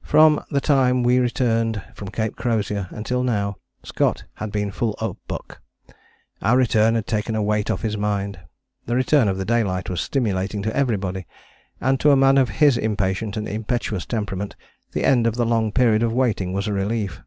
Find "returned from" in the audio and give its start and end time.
1.18-2.08